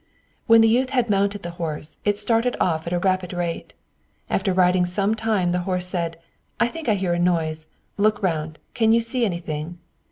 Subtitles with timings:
[0.47, 3.75] When the youth had mounted the horse, it started off at a rapid rate.
[4.31, 6.17] After riding some time, the horse said,
[6.59, 7.67] "I think I hear a noise.
[7.97, 9.77] Look round: can you see anything?"